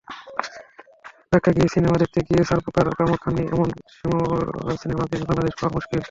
[1.29, 3.67] প্রেক্ষাগৃহে সিনেমা দেখতে গিয়ে ছারপোকার কামড় খাননি এমন
[4.81, 5.99] সিনেমাপ্রেমী বাংলাদেশে পাওয়া মুশকিল।